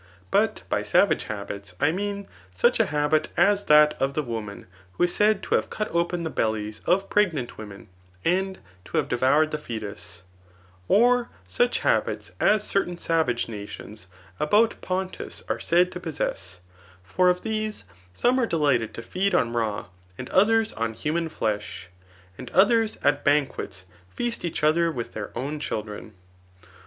[0.31, 5.03] But by Savage habits, I mean such a habit as that of the woman who
[5.03, 7.87] is said to have cut open the bellies of preg* nant women,
[8.25, 10.23] and to have devoured the foetus;
[10.87, 14.07] or snch habits as certain savage nations
[14.39, 16.57] about Pontus are said to possess^
[17.03, 19.85] For of these, some are delighted to feed on raw,
[20.17, 21.89] and others on human flesh,
[22.39, 26.15] and others at banquets feast each other with their own children.